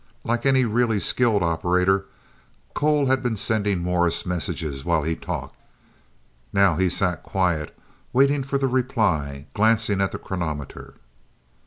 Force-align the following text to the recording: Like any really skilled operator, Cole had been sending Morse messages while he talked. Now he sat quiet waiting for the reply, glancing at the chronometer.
Like 0.23 0.47
any 0.47 0.65
really 0.65 0.99
skilled 0.99 1.43
operator, 1.43 2.05
Cole 2.73 3.05
had 3.05 3.21
been 3.21 3.37
sending 3.37 3.83
Morse 3.83 4.25
messages 4.25 4.83
while 4.83 5.03
he 5.03 5.15
talked. 5.15 5.55
Now 6.51 6.75
he 6.75 6.89
sat 6.89 7.21
quiet 7.21 7.77
waiting 8.11 8.41
for 8.41 8.57
the 8.57 8.67
reply, 8.67 9.45
glancing 9.53 10.01
at 10.01 10.11
the 10.11 10.17
chronometer. 10.17 10.95